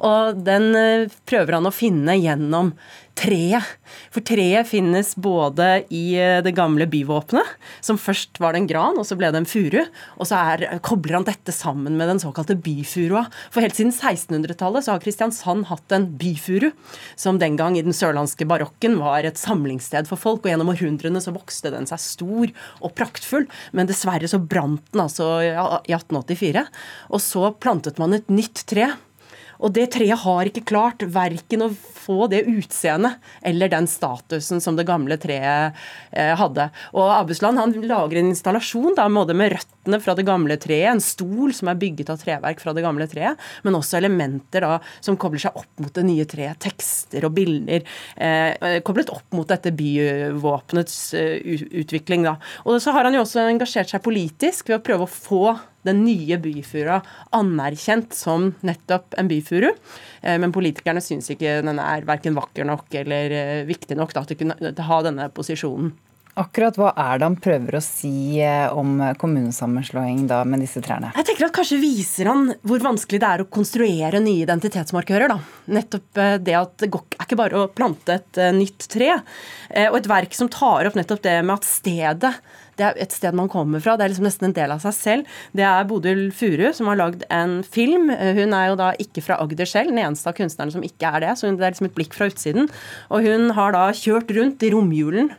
Og 0.00 0.40
den 0.44 0.72
prøver 1.28 1.58
han 1.58 1.68
å 1.68 1.74
finne 1.74 2.16
gjennom 2.18 2.72
treet. 3.20 3.76
For 4.10 4.24
treet 4.26 4.68
finnes 4.70 5.12
både 5.20 5.66
i 5.92 6.14
eh, 6.18 6.40
det 6.44 6.54
gamle 6.56 6.86
byvåpenet, 6.90 7.56
som 7.84 7.98
først 8.00 8.40
var 8.42 8.54
det 8.54 8.62
en 8.62 8.70
gran, 8.70 8.98
og 9.00 9.06
så 9.06 9.16
ble 9.18 9.30
det 9.32 9.42
en 9.42 9.48
furu. 9.48 9.80
Og 10.16 10.28
så 10.28 10.38
er, 10.54 10.64
kobler 10.86 11.18
han 11.18 11.26
dette 11.28 11.54
sammen 11.54 11.98
med 11.98 12.10
den 12.10 12.22
såkalte 12.22 12.56
byfurua. 12.58 13.26
For 13.52 13.64
helt 13.64 13.76
siden 13.78 13.92
1600-tallet 13.94 14.86
så 14.86 14.94
har 14.94 15.04
Kristiansand 15.04 15.68
hatt 15.70 15.96
en 15.96 16.08
byfuru, 16.20 16.70
som 17.18 17.40
den 17.42 17.58
gang 17.60 17.76
i 17.78 17.84
den 17.86 17.96
sørlandske 17.96 18.48
barokken 18.48 18.98
var 19.02 19.26
et 19.26 19.40
samlingssted 19.40 20.08
for 20.10 20.20
folk. 20.20 20.44
Og 20.44 20.52
gjennom 20.52 20.72
århundrene 20.72 21.22
så 21.22 21.34
vokste 21.36 21.74
den 21.74 21.88
seg 21.90 22.02
stor 22.02 22.54
og 22.80 22.96
praktfull, 22.98 23.46
men 23.76 23.90
dessverre 23.90 24.30
så 24.30 24.40
brant 24.40 24.84
den 24.94 25.04
altså 25.04 25.28
i 25.44 25.52
1884. 25.94 26.66
Og 27.10 27.22
så 27.22 27.52
plantet 27.60 28.00
man 28.00 28.16
et 28.16 28.32
nytt 28.32 28.64
tre. 28.70 28.92
Og 29.60 29.72
det 29.76 29.90
treet 29.94 30.22
har 30.24 30.48
ikke 30.48 30.66
klart 30.68 31.04
verken 31.04 31.66
å 31.66 31.70
få 32.00 32.26
det 32.32 32.42
utseendet 32.48 33.20
eller 33.46 33.70
den 33.72 33.86
statusen 33.90 34.62
som 34.62 34.76
det 34.78 34.86
gamle 34.88 35.18
treet 35.20 35.76
eh, 36.10 36.32
hadde. 36.38 36.70
Og 36.96 37.12
Abusland 37.14 37.60
han 37.60 37.74
lager 37.84 38.20
en 38.20 38.30
installasjon 38.32 38.96
da, 38.98 39.06
både 39.12 39.36
med 39.36 39.52
røttene 39.54 40.00
fra 40.02 40.16
det 40.16 40.26
gamle 40.28 40.56
treet, 40.60 40.88
en 40.90 41.04
stol 41.04 41.54
som 41.56 41.70
er 41.70 41.80
bygget 41.80 42.12
av 42.12 42.20
treverk 42.22 42.62
fra 42.62 42.74
det 42.76 42.84
gamle 42.84 43.06
treet, 43.10 43.40
men 43.66 43.76
også 43.78 44.00
elementer 44.00 44.64
da, 44.66 44.78
som 45.04 45.18
kobler 45.20 45.44
seg 45.44 45.60
opp 45.60 45.84
mot 45.84 45.94
det 45.96 46.06
nye 46.08 46.26
treet. 46.28 46.58
Tekster 46.60 47.26
og 47.28 47.34
bilder 47.36 47.84
eh, 48.16 48.80
koblet 48.86 49.12
opp 49.12 49.36
mot 49.36 49.48
dette 49.48 49.72
byvåpenets 49.76 50.96
uh, 51.16 51.36
utvikling. 51.82 52.24
Da. 52.26 52.36
Og 52.66 52.80
så 52.82 52.94
har 52.94 53.06
han 53.06 53.16
jo 53.16 53.24
også 53.24 53.44
engasjert 53.46 53.92
seg 53.92 54.02
politisk 54.04 54.70
ved 54.70 54.80
å 54.80 54.84
prøve 54.84 55.06
å 55.06 55.10
få 55.10 55.44
den 55.86 56.02
nye 56.04 56.38
byfura 56.42 57.00
anerkjent 57.36 58.14
som 58.16 58.50
nettopp 58.66 59.16
en 59.20 59.30
byfuru. 59.30 59.70
Eh, 60.22 60.36
men 60.40 60.54
politikerne 60.54 61.02
syns 61.04 61.30
ikke 61.32 61.60
den 61.66 61.80
er 61.82 62.06
verken 62.08 62.36
vakker 62.36 62.68
nok 62.68 63.00
eller 63.02 63.36
eh, 63.36 63.66
viktig 63.68 63.98
nok 63.98 64.14
da, 64.16 64.24
til 64.26 64.38
å 64.38 64.42
kunne 64.44 64.86
ha 64.90 65.02
denne 65.06 65.30
posisjonen. 65.34 65.92
Akkurat 66.40 66.78
hva 66.80 66.92
er 66.96 67.20
det 67.20 67.28
han 67.28 67.36
prøver 67.42 67.76
å 67.76 67.82
si 67.84 68.40
eh, 68.40 68.66
om 68.72 68.98
kommunesammenslåing 69.20 70.24
da 70.30 70.40
med 70.48 70.64
disse 70.64 70.82
trærne? 70.84 71.12
Jeg 71.18 71.28
tenker 71.28 71.48
at 71.48 71.56
Kanskje 71.60 71.80
viser 71.82 72.30
han 72.30 72.54
hvor 72.64 72.80
vanskelig 72.84 73.20
det 73.20 73.28
er 73.28 73.44
å 73.44 73.50
konstruere 73.52 74.22
nye 74.24 74.46
identitetsmarkører. 74.46 75.34
da. 75.34 75.38
Nettopp 75.76 76.22
det 76.40 76.56
at 76.56 76.74
det 76.80 76.88
er 76.88 77.26
ikke 77.26 77.38
bare 77.38 77.60
å 77.60 77.68
plante 77.68 78.16
et 78.16 78.40
nytt 78.56 78.88
tre. 78.90 79.12
Og 79.90 79.98
et 80.00 80.08
verk 80.08 80.34
som 80.36 80.48
tar 80.50 80.88
opp 80.88 80.96
nettopp 80.96 81.20
det 81.26 81.36
med 81.44 81.58
at 81.58 81.68
stedet 81.68 82.32
det 82.80 82.86
er 82.86 83.00
et 83.04 83.12
sted 83.12 83.36
man 83.36 83.50
kommer 83.50 83.82
fra. 83.82 83.96
Det 83.98 84.06
er 84.06 84.12
liksom 84.14 84.26
nesten 84.26 84.48
en 84.48 84.56
del 84.56 84.72
av 84.72 84.80
seg 84.84 84.96
selv. 84.96 85.40
Det 85.56 85.64
er 85.66 85.88
Bodil 85.88 86.28
Furu 86.32 86.70
som 86.76 86.88
har 86.90 87.00
lagd 87.00 87.26
en 87.32 87.58
film. 87.66 88.08
Hun 88.08 88.56
er 88.56 88.70
jo 88.70 88.78
da 88.80 88.92
ikke 89.02 89.24
fra 89.26 89.36
Agder 89.42 89.68
selv, 89.68 89.92
den 89.92 90.00
eneste 90.00 90.30
av 90.30 90.38
kunstnerne 90.38 90.74
som 90.74 90.84
ikke 90.86 91.10
er 91.10 91.26
det. 91.26 91.34
Så 91.36 91.50
det 91.50 91.60
er 91.66 91.74
liksom 91.74 91.90
et 91.90 91.98
blikk 91.98 92.16
fra 92.16 92.30
utsiden. 92.30 92.70
Og 93.12 93.26
hun 93.28 93.50
har 93.58 93.76
da 93.76 93.90
kjørt 93.96 94.32
rundt 94.36 94.64
i 94.64 94.72
romjulen 94.72 95.32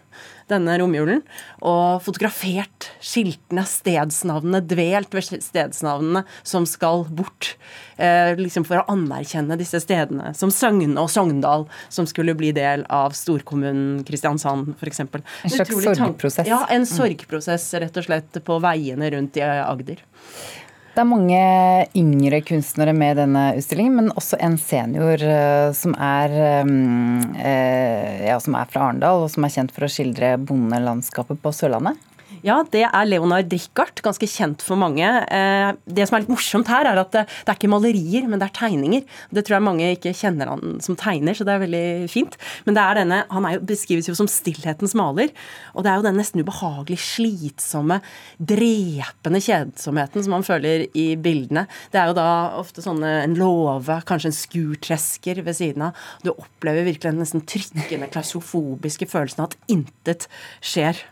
denne 0.52 0.76
romjulen 0.82 1.24
og 1.66 2.02
fotografert 2.06 2.90
skiltene, 3.04 3.64
stedsnavnene, 3.68 4.62
dvelt 4.68 5.14
ved 5.16 5.42
stedsnavnene 5.44 6.26
som 6.44 6.68
skal 6.70 7.06
bort. 7.10 7.56
Eh, 8.02 8.34
liksom 8.40 8.66
for 8.68 8.82
å 8.82 8.86
anerkjenne 8.92 9.58
disse 9.60 9.82
stedene, 9.84 10.32
som 10.38 10.52
Søgne 10.54 10.98
og 11.02 11.10
Sogndal, 11.14 11.68
som 11.90 12.08
skulle 12.10 12.36
bli 12.38 12.50
del 12.56 12.86
av 12.90 13.16
storkommunen 13.18 14.02
Kristiansand 14.08 14.74
f.eks. 14.78 15.04
En 15.06 15.54
slags 15.54 15.76
sorgprosess? 15.86 16.50
Ja, 16.50 16.64
en 16.74 16.88
sorgprosess 16.90 17.68
rett 17.84 18.02
og 18.02 18.08
slett 18.08 18.42
på 18.46 18.58
veiene 18.64 19.12
rundt 19.14 19.38
i 19.40 19.46
Agder. 19.46 20.02
Det 20.92 21.00
er 21.00 21.08
mange 21.08 21.42
yngre 21.96 22.42
kunstnere 22.44 22.92
med 22.92 23.16
denne 23.22 23.46
utstillingen, 23.56 23.94
men 23.96 24.10
også 24.12 24.36
en 24.44 24.58
senior 24.60 25.22
eh, 25.24 25.70
som 25.78 25.94
er, 25.96 26.36
eh, 27.40 28.26
ja, 28.28 28.36
som 28.44 28.58
er 28.60 28.68
fra 28.68 28.90
Arendal, 28.90 29.24
og 29.24 29.32
som 29.32 29.48
er 29.48 29.54
kjent 29.54 29.72
for 29.72 29.88
å 29.88 29.92
skildre 29.92 30.34
bondelandskapet 30.44 31.40
på 31.40 31.54
Sørlandet. 31.56 31.96
Ja, 32.46 32.62
det 32.74 32.84
er 32.88 33.06
Leonard 33.06 33.52
Richard, 33.54 34.02
ganske 34.02 34.26
kjent 34.30 34.64
for 34.66 34.80
mange. 34.80 35.06
Eh, 35.06 35.72
det 35.86 36.08
som 36.08 36.18
er 36.18 36.24
litt 36.24 36.32
morsomt 36.34 36.70
her, 36.72 36.88
er 36.90 37.02
at 37.02 37.14
det, 37.14 37.26
er 37.46 37.58
ikke 37.58 37.70
malerier, 37.70 38.26
men 38.30 38.42
det 38.42 38.48
er 38.48 38.56
tegninger. 38.58 39.06
Det 39.30 39.44
tror 39.46 39.58
jeg 39.58 39.66
mange 39.68 39.90
ikke 39.94 40.14
kjenner 40.18 40.50
han 40.50 40.80
som 40.82 40.98
tegner, 40.98 41.38
så 41.38 41.46
det 41.46 41.54
er 41.54 41.64
veldig 41.66 41.84
fint. 42.12 42.38
Men 42.66 42.78
det 42.78 42.84
er 42.84 43.02
denne, 43.02 43.22
han 43.30 43.48
er 43.48 43.58
jo, 43.58 43.64
beskrives 43.70 44.10
jo 44.10 44.18
som 44.18 44.30
stillhetens 44.32 44.96
maler. 44.98 45.30
Og 45.76 45.86
det 45.86 45.94
er 45.94 46.02
jo 46.02 46.08
den 46.08 46.18
nesten 46.18 46.42
ubehagelig 46.42 46.98
slitsomme, 47.06 48.02
drepende 48.38 49.44
kjedsomheten 49.46 50.26
som 50.26 50.36
man 50.38 50.48
føler 50.48 50.88
i 50.98 51.08
bildene. 51.22 51.68
Det 51.94 52.02
er 52.02 52.10
jo 52.10 52.18
da 52.18 52.28
ofte 52.58 52.82
sånne 52.82 53.20
en 53.22 53.38
låve, 53.38 54.02
kanskje 54.10 54.34
en 54.34 54.40
skurtresker 54.40 55.46
ved 55.46 55.62
siden 55.62 55.90
av. 55.92 56.06
Du 56.26 56.34
opplever 56.34 56.90
virkelig 56.90 57.12
den 57.12 57.22
nesten 57.22 57.46
trykkende, 57.46 58.10
klaustrofobiske 58.10 59.10
følelsen 59.12 59.46
av 59.46 59.52
at 59.52 59.74
intet 59.78 60.30
skjer. 60.66 61.06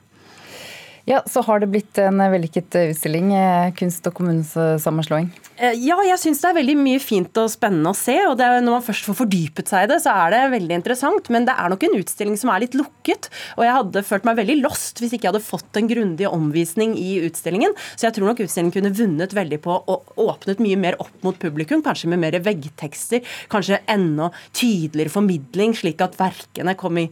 Ja, 1.09 1.23
Så 1.25 1.41
har 1.41 1.59
det 1.59 1.71
blitt 1.73 1.97
en 1.97 2.21
vellykket 2.21 2.75
utstilling, 2.83 3.31
eh, 3.33 3.71
kunst 3.73 4.05
og 4.05 4.13
kommunesammenslåing? 4.13 5.31
Eh, 5.57 5.73
ja, 5.81 5.95
jeg 6.05 6.19
syns 6.21 6.39
det 6.43 6.49
er 6.51 6.57
veldig 6.59 6.75
mye 6.77 6.99
fint 7.01 7.39
og 7.41 7.49
spennende 7.49 7.89
å 7.89 7.97
se. 7.97 8.13
og 8.29 8.39
er, 8.39 8.61
Når 8.61 8.75
man 8.77 8.83
først 8.85 9.07
får 9.09 9.17
fordypet 9.25 9.67
seg 9.67 9.83
i 9.83 9.87
det, 9.89 10.03
så 10.03 10.13
er 10.13 10.29
det 10.29 10.51
veldig 10.53 10.75
interessant. 10.77 11.29
Men 11.33 11.45
det 11.45 11.55
er 11.57 11.67
nok 11.67 11.81
en 11.83 11.97
utstilling 11.97 12.37
som 12.37 12.51
er 12.53 12.61
litt 12.61 12.77
lukket. 12.77 13.29
Og 13.57 13.65
jeg 13.65 13.73
hadde 13.73 14.05
følt 14.05 14.23
meg 14.23 14.37
veldig 14.37 14.61
lost 14.61 15.01
hvis 15.01 15.11
ikke 15.17 15.25
jeg 15.25 15.33
hadde 15.33 15.49
fått 15.49 15.79
en 15.81 15.89
grundig 15.89 16.29
omvisning 16.29 16.93
i 16.93 17.25
utstillingen. 17.25 17.73
Så 17.97 18.05
jeg 18.05 18.13
tror 18.13 18.29
nok 18.29 18.43
utstillingen 18.45 18.75
kunne 18.77 18.93
vunnet 18.93 19.33
veldig 19.33 19.59
på 19.65 19.81
å 19.81 19.97
åpnet 20.15 20.61
mye 20.61 20.77
mer 20.77 20.95
opp 21.01 21.25
mot 21.25 21.41
publikum. 21.41 21.81
Kanskje 21.81 22.13
med 22.13 22.21
mer 22.21 22.37
veggtekster, 22.37 23.25
kanskje 23.49 23.81
enda 23.89 24.29
tydeligere 24.53 25.09
formidling, 25.09 25.73
slik 25.73 26.05
at 26.05 26.19
verkene 26.21 26.77
kom 26.77 27.01
i 27.01 27.09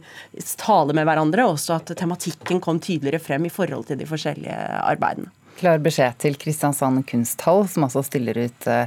tale 0.54 0.94
med 0.94 1.04
hverandre, 1.04 1.50
og 1.50 1.58
også 1.58 1.74
at 1.82 1.96
tematikken 1.98 2.62
kom 2.62 2.78
tydeligere 2.78 3.18
frem 3.18 3.44
i 3.44 3.52
forhold 3.52 3.87
til 3.88 4.00
de 4.00 4.08
forskjellige 4.08 4.56
arbeidene. 4.84 5.32
Klar 5.58 5.80
beskjed 5.82 6.20
til 6.22 6.36
Kristiansand 6.38 7.02
kunsthall, 7.08 7.64
som 7.66 7.88
altså 7.88 8.04
stiller 8.06 8.38
ut 8.46 8.68
eh, 8.70 8.86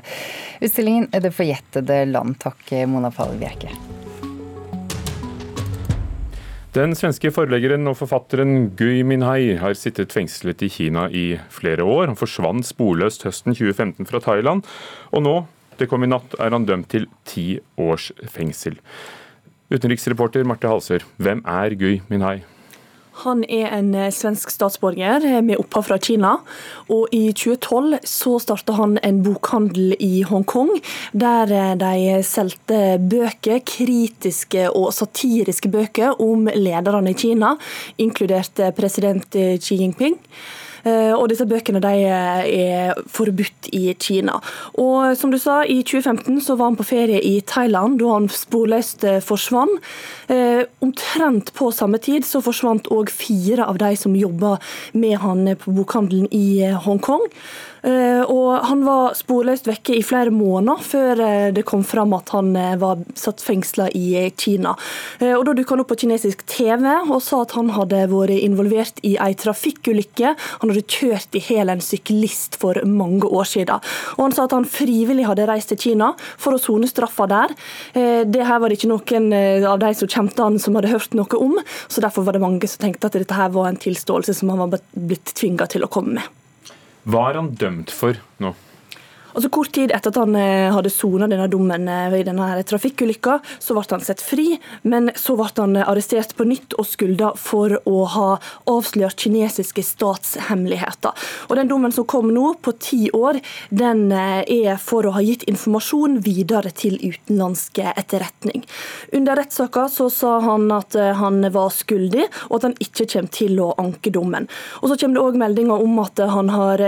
utstillingen 0.64 1.10
'Det 1.12 1.34
forjettede 1.36 2.06
land'. 2.08 2.40
Takk, 2.40 2.64
Mona 2.88 3.12
Pahl 3.12 3.36
Bjerke. 3.36 3.74
Den 6.72 6.94
svenske 6.96 7.28
forleggeren 7.36 7.84
og 7.92 7.98
forfatteren 8.00 8.70
Gui 8.80 9.02
Minhai 9.04 9.58
har 9.60 9.74
sittet 9.76 10.14
fengslet 10.16 10.62
i 10.64 10.70
Kina 10.72 11.10
i 11.12 11.26
flere 11.52 11.84
år. 11.84 12.06
Han 12.08 12.16
forsvant 12.16 12.64
sporløst 12.64 13.26
høsten 13.28 13.52
2015 13.52 14.08
fra 14.08 14.22
Thailand, 14.24 14.64
og 15.12 15.26
nå, 15.26 15.34
det 15.76 15.90
kom 15.92 16.06
i 16.06 16.08
natt, 16.08 16.32
er 16.40 16.56
han 16.56 16.64
dømt 16.64 16.88
til 16.94 17.10
ti 17.28 17.60
års 17.76 18.14
fengsel. 18.32 18.80
Utenriksreporter 19.68 20.48
Marte 20.48 20.72
Halser, 20.72 21.04
hvem 21.20 21.44
er 21.44 21.76
Gui 21.76 22.00
Minhai? 22.08 22.38
Han 23.26 23.44
er 23.52 23.68
en 23.76 23.92
eh, 23.96 24.10
svensk 24.14 24.54
statsborger 24.54 25.26
eh, 25.28 25.42
med 25.44 25.60
opphav 25.62 25.86
fra 25.90 25.98
Kina. 26.02 26.38
Og 26.94 27.12
i 27.16 27.28
2012 27.36 28.00
så 28.08 28.38
starta 28.42 28.78
han 28.80 28.98
en 29.04 29.20
bokhandel 29.26 29.96
i 30.00 30.24
Hongkong, 30.28 30.72
der 31.12 31.52
eh, 31.52 31.74
de 31.82 32.22
solgte 32.26 32.98
bøker, 33.12 33.62
kritiske 33.68 34.70
og 34.72 34.94
satiriske 34.96 35.72
bøker 35.72 36.24
om 36.24 36.48
lederne 36.56 37.12
i 37.12 37.20
Kina, 37.20 37.54
inkludert 38.02 38.64
president 38.78 39.28
Xi 39.36 39.82
Jinping. 39.84 40.18
Eh, 40.84 41.14
og 41.14 41.28
disse 41.30 41.46
bøkene 41.50 41.82
de 41.84 41.94
eh, 42.08 42.46
er 42.50 43.02
forbudt 43.12 43.70
i 43.76 43.94
Kina. 44.02 44.40
Og 44.82 45.16
som 45.18 45.34
du 45.34 45.38
sa, 45.42 45.62
i 45.64 45.82
2015 45.86 46.42
så 46.46 46.58
var 46.58 46.72
han 46.72 46.80
på 46.80 46.88
ferie 46.88 47.22
i 47.26 47.36
Thailand 47.48 48.00
da 48.02 48.16
han 48.16 48.30
sporløst 48.32 49.06
eh, 49.08 49.22
forsvant. 49.24 49.82
Omtrent 50.82 51.50
på 51.58 51.68
samme 51.76 52.00
tid 52.02 52.24
så 52.24 52.40
forsvant 52.44 52.88
òg 52.94 53.10
fire 53.12 53.66
av 53.68 53.82
de 53.82 53.90
som 54.00 54.16
jobba 54.16 54.54
med 54.96 55.18
han 55.20 55.44
på 55.60 55.74
bokhandelen 55.76 56.30
i 56.32 56.72
Hongkong. 56.86 57.26
Eh, 57.82 58.22
og 58.30 58.62
han 58.70 58.84
var 58.86 59.16
sporløst 59.18 59.66
vekke 59.66 59.96
i 59.98 60.04
flere 60.06 60.30
måneder 60.34 60.84
før 60.86 61.22
eh, 61.26 61.48
det 61.56 61.64
kom 61.66 61.82
fram 61.88 62.14
at 62.14 62.30
han 62.36 62.54
eh, 62.58 62.76
var 62.82 63.02
satt 63.18 63.42
fengsla 63.42 63.88
i 63.98 64.30
Kina. 64.38 64.76
Og 65.22 65.44
Da 65.46 65.54
dukka 65.58 65.74
han 65.74 65.82
opp 65.84 65.92
på 65.92 65.98
kinesisk 66.04 66.44
TV 66.50 66.86
og 67.02 67.20
sa 67.26 67.42
at 67.44 67.56
han 67.58 67.72
hadde 67.76 68.04
vært 68.12 68.38
involvert 68.38 69.02
i 69.08 69.16
ei 69.22 69.34
trafikkulykke. 69.38 70.34
Han 70.62 70.72
hadde 70.72 70.86
kjørt 70.86 71.38
i 71.38 71.44
hjel 71.44 71.72
en 71.74 71.84
syklist 71.84 72.58
for 72.62 72.78
mange 72.88 73.28
år 73.28 73.48
siden. 73.50 73.82
Og 74.18 74.24
Han 74.26 74.36
sa 74.36 74.46
at 74.46 74.56
han 74.56 74.68
frivillig 74.68 75.26
hadde 75.28 75.48
reist 75.50 75.72
til 75.74 75.82
Kina 75.82 76.12
for 76.20 76.56
å 76.56 76.62
sone 76.62 76.90
straffa 76.90 77.28
der. 77.30 77.56
Det 77.94 78.46
her 78.48 78.62
var 78.62 78.70
det 78.70 78.80
ikke 78.80 78.92
noen 78.92 79.32
av 79.68 79.80
de 79.82 79.94
som 79.98 80.10
kjente 80.10 80.44
han 80.44 80.60
som 80.62 80.78
hadde 80.78 80.92
hørt 80.94 81.16
noe 81.18 81.40
om, 81.40 81.58
så 81.88 82.04
derfor 82.04 82.28
var 82.28 82.38
det 82.38 82.44
mange 82.44 82.70
som 82.70 82.84
tenkte 82.86 83.10
at 83.10 83.18
dette 83.18 83.38
her 83.38 83.54
var 83.54 83.72
en 83.72 83.82
tilståelse 83.82 84.38
som 84.38 84.54
han 84.54 84.64
var 84.66 84.86
blitt 84.94 85.34
tvinga 85.38 85.70
til 85.72 85.86
å 85.88 85.92
komme 85.92 86.20
med. 86.20 86.41
Hva 87.10 87.30
er 87.32 87.40
han 87.40 87.54
dømt 87.58 87.94
for 87.94 88.20
nå? 88.44 88.54
Altså 89.34 89.50
Kort 89.52 89.72
tid 89.76 89.92
etter 89.96 90.12
at 90.12 90.20
han 90.20 90.36
eh, 90.36 90.70
hadde 90.74 90.92
sona 90.92 91.28
denne 91.30 91.48
dommen 91.52 91.88
eh, 91.92 92.18
i 92.20 92.26
denne 92.28 92.48
trafikkulykka, 92.68 93.38
så 93.64 93.76
ble 93.76 93.86
han 93.92 94.04
sett 94.04 94.24
fri, 94.24 94.58
men 94.84 95.12
så 95.20 95.38
ble 95.40 95.48
han 95.58 95.78
eh, 95.80 95.88
arrestert 95.88 96.36
på 96.38 96.48
nytt 96.50 96.76
og 96.80 96.88
skylda 96.90 97.32
for 97.40 97.78
å 97.88 98.04
ha 98.16 98.28
avslørt 98.72 99.24
kinesiske 99.24 99.84
statshemmeligheter. 99.86 101.16
Og 101.50 101.56
Den 101.60 101.72
dommen 101.72 101.96
som 101.96 102.08
kom 102.10 102.32
nå, 102.34 102.56
på 102.62 102.74
ti 102.82 103.02
år, 103.16 103.40
den 103.70 104.12
er 104.12 104.80
for 104.82 105.08
å 105.08 105.14
ha 105.16 105.22
gitt 105.24 105.46
informasjon 105.50 106.20
videre 106.26 106.72
til 106.76 106.98
utenlandske 107.00 107.94
etterretning. 107.96 108.66
Under 109.16 109.40
rettssaka 109.40 109.88
så 109.92 110.10
sa 110.12 110.34
han 110.44 110.68
at 110.76 110.96
han 111.20 111.44
var 111.54 111.72
skyldig, 111.74 112.28
og 112.50 112.58
at 112.60 112.68
han 112.70 112.78
ikke 112.84 113.08
kommer 113.14 113.36
til 113.36 113.62
å 113.64 113.70
anke 113.82 114.14
dommen. 114.14 114.48
Og 114.82 114.92
Så 114.92 114.98
kommer 115.02 115.18
det 115.18 115.24
òg 115.24 115.40
meldinger 115.40 115.84
om 115.86 116.00
at 116.04 116.20
han 116.20 116.52
har 116.52 116.82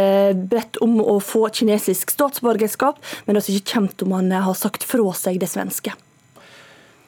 bedt 0.51 0.79
om 0.83 0.99
å 0.99 1.19
få 1.23 1.45
kinesisk 1.53 2.11
statsborgerskap 2.11 2.32
statsborgerskap, 2.33 2.99
men 3.25 3.37
det 3.37 3.45
er 3.45 3.59
ikke 3.59 3.77
kjent 3.77 4.03
om 4.05 4.17
han 4.17 4.33
har 4.33 4.57
sagt 4.57 4.83
fra 4.87 5.13
seg 5.17 5.39
det 5.41 5.51
svenske. 5.51 5.93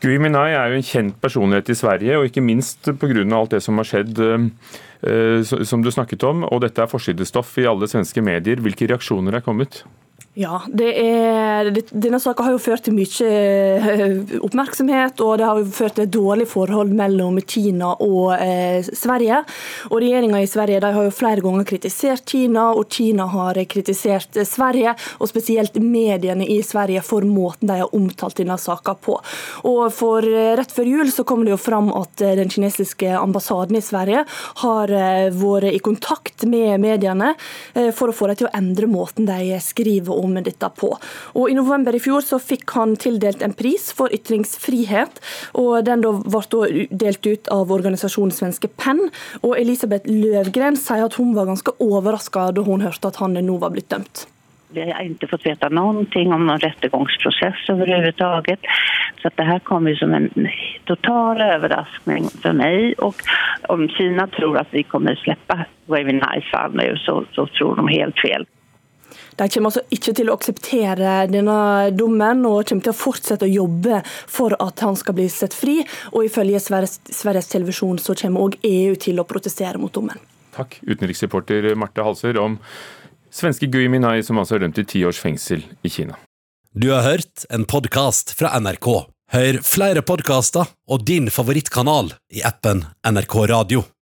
Gui 0.04 0.20
Minai 0.22 0.52
er 0.54 0.70
jo 0.70 0.78
en 0.78 0.86
kjent 0.86 1.16
personlighet 1.24 1.72
i 1.72 1.78
Sverige, 1.78 2.18
og 2.20 2.28
ikke 2.28 2.44
minst 2.44 2.86
pga. 3.00 3.24
alt 3.34 3.56
det 3.56 3.62
som 3.64 3.78
har 3.80 3.88
skjedd 3.88 4.20
eh, 4.20 4.50
eh, 5.08 5.42
som 5.42 5.82
du 5.82 5.90
snakket 5.90 6.24
om. 6.24 6.44
Og 6.44 6.62
dette 6.62 6.82
er 6.82 6.92
forsidestoff 6.92 7.58
i 7.58 7.66
alle 7.66 7.88
svenske 7.88 8.22
medier. 8.22 8.62
Hvilke 8.62 8.86
reaksjoner 8.92 9.40
er 9.40 9.42
kommet? 9.42 9.84
Ja, 10.36 10.58
er, 10.68 11.70
denne 11.96 12.18
saka 12.20 12.44
har 12.44 12.52
jo 12.52 12.60
ført 12.60 12.84
til 12.84 12.96
mye 12.98 13.28
eh, 13.32 14.34
oppmerksomhet, 14.44 15.22
og 15.24 15.38
det 15.40 15.46
har 15.48 15.62
jo 15.62 15.70
ført 15.72 15.96
til 15.96 16.04
et 16.04 16.12
dårlig 16.12 16.48
forhold 16.52 16.92
mellom 16.92 17.38
Kina 17.48 17.94
og 18.04 18.34
eh, 18.36 18.84
Sverige. 18.84 19.38
Og 19.88 20.02
Regjeringa 20.04 20.42
i 20.44 20.50
Sverige 20.52 20.82
har 20.84 21.08
jo 21.08 21.14
flere 21.16 21.40
ganger 21.40 21.64
kritisert 21.70 22.26
Kina, 22.28 22.66
og 22.76 22.92
Kina 22.92 23.30
har 23.32 23.62
kritisert 23.72 24.36
Sverige, 24.44 24.98
og 25.24 25.32
spesielt 25.32 25.80
mediene 25.80 26.50
i 26.52 26.60
Sverige 26.68 27.06
for 27.08 27.24
måten 27.24 27.72
de 27.72 27.80
har 27.86 27.96
omtalt 27.96 28.44
denne 28.44 28.60
saka 28.60 28.98
på. 29.00 29.16
Og 29.72 29.88
for 29.96 30.28
eh, 30.28 30.52
Rett 30.60 30.76
før 30.76 30.92
jul 30.98 31.14
så 31.16 31.24
kom 31.24 31.48
det 31.48 31.56
jo 31.56 31.62
fram 31.64 31.94
at 31.96 32.26
eh, 32.28 32.36
den 32.42 32.52
kinesiske 32.52 33.16
ambassaden 33.22 33.80
i 33.80 33.84
Sverige 33.86 34.28
har 34.66 34.96
vært 35.32 35.72
i 35.72 35.80
kontakt 35.80 36.44
med 36.50 36.82
mediene 36.84 37.32
for 37.96 38.10
å 38.10 38.16
få 38.16 38.28
dem 38.28 38.40
til 38.40 38.48
å 38.50 38.54
endre 38.58 38.88
måten 38.90 39.28
de 39.28 39.56
skriver 39.64 40.16
om 40.25 40.25
om 40.26 40.36
dette 40.44 40.70
på. 40.80 40.92
Og 41.36 41.50
I 41.52 41.58
november 41.58 41.96
i 41.96 42.02
fjor 42.04 42.26
så 42.26 42.40
fikk 42.42 42.76
han 42.76 42.98
tildelt 43.00 43.44
en 43.46 43.56
pris 43.58 43.92
for 43.96 44.12
ytringsfrihet. 44.16 45.22
og 45.62 45.86
Den 45.88 46.04
ble 46.04 46.88
delt 46.92 47.26
ut 47.26 47.52
av 47.54 47.72
organisasjonen 47.72 48.36
Svenske 48.36 48.68
Penn. 48.68 49.10
og 49.42 49.58
Elisabeth 49.60 50.10
Løvgren 50.10 50.78
sier 50.80 51.06
at 51.06 51.20
hun 51.20 51.36
var 51.36 51.50
ganske 51.50 51.76
overraska 51.80 52.52
da 52.56 52.66
hun 52.66 52.84
hørte 52.86 53.12
at 53.12 53.22
han 53.22 53.38
nå 53.38 53.60
var 53.62 53.74
blitt 53.76 53.90
dømt. 53.90 54.26
Vi 54.76 54.84
har 54.92 55.06
ikke 55.06 55.30
fått 55.30 55.46
vite 55.46 55.70
noe 55.72 55.94
om 55.94 56.00
noen 56.04 56.60
rettergangsprosess 56.60 57.68
overhodet. 57.72 58.66
Så 59.22 59.32
det 59.38 59.46
her 59.48 59.62
kom 59.64 59.88
som 59.96 60.14
en 60.14 60.28
total 60.90 61.42
overraskning 61.46 62.28
for 62.42 62.58
meg. 62.58 62.98
Og 63.00 63.22
om 63.72 63.86
Kina 63.96 64.28
tror 64.34 64.60
at 64.62 64.74
vi 64.76 64.84
kommer 64.84 65.16
å 65.16 65.22
slippe 65.22 65.62
Wavy 65.92 66.18
nå, 66.18 66.90
så, 67.06 67.22
så 67.38 67.48
tror 67.56 67.80
de 67.80 67.88
helt 67.94 68.20
feil. 68.20 68.48
De 69.36 69.48
kommer 69.52 69.72
altså 69.72 69.84
ikke 69.92 70.14
til 70.16 70.30
å 70.32 70.36
akseptere 70.38 71.16
denne 71.32 71.58
dommen, 71.96 72.46
og 72.48 72.68
kommer 72.70 72.86
til 72.86 72.94
å 72.94 72.98
fortsette 72.98 73.48
å 73.48 73.52
jobbe 73.52 74.02
for 74.08 74.56
at 74.64 74.84
han 74.86 74.96
skal 75.00 75.18
bli 75.18 75.28
sett 75.32 75.56
fri. 75.56 75.82
Og 76.14 76.30
ifølge 76.30 76.62
Sveriges, 76.64 77.02
Sveriges 77.12 77.52
Televisjon 77.52 78.00
så 78.00 78.16
kommer 78.20 78.48
òg 78.48 78.60
EU 78.64 78.96
til 79.00 79.20
å 79.20 79.28
protestere 79.28 79.82
mot 79.82 79.94
dommen. 79.96 80.22
Takk, 80.56 80.80
utenriksreporter 80.88 81.74
Marte 81.76 82.06
Halser 82.06 82.40
om 82.40 82.56
svenske 83.34 83.68
Gui 83.68 83.90
Minai, 83.92 84.22
som 84.24 84.40
altså 84.40 84.56
er 84.56 84.64
dømt 84.64 84.80
til 84.80 84.88
ti 84.88 85.04
års 85.08 85.20
fengsel 85.20 85.66
i 85.84 85.92
Kina. 85.92 86.16
Du 86.76 86.90
har 86.92 87.04
hørt 87.04 87.44
en 87.52 87.68
podkast 87.68 88.34
fra 88.40 88.54
NRK. 88.60 88.88
Hør 89.36 89.60
flere 89.66 90.04
podkaster 90.06 90.68
og 90.92 91.04
din 91.08 91.32
favorittkanal 91.34 92.14
i 92.36 92.44
appen 92.46 92.86
NRK 93.08 93.36
Radio. 93.52 93.84